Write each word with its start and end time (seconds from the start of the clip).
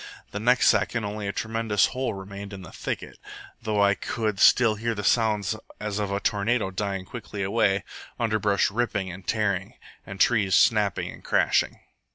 The 0.31 0.39
next 0.39 0.67
second 0.69 1.05
only 1.05 1.27
a 1.27 1.31
tremendous 1.31 1.85
hole 1.93 2.15
remained 2.15 2.53
in 2.53 2.63
the 2.63 2.71
thicket, 2.71 3.19
though 3.61 3.83
I 3.83 3.93
could 3.93 4.39
still 4.39 4.73
hear 4.73 4.95
the 4.95 5.03
sounds 5.03 5.55
as 5.79 5.99
of 5.99 6.11
a 6.11 6.19
tornado 6.19 6.71
dying 6.71 7.05
quickly 7.05 7.43
away, 7.43 7.83
underbrush 8.19 8.71
ripping 8.71 9.11
and 9.11 9.27
tearing, 9.27 9.75
and 10.03 10.19
trees 10.19 10.55
snapping 10.55 11.11
and 11.11 11.23
crashing. 11.23 11.81